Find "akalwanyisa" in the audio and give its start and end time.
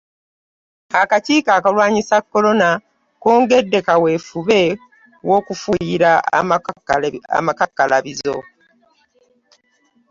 1.57-2.15